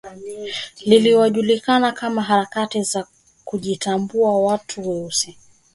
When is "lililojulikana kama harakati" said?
0.85-2.83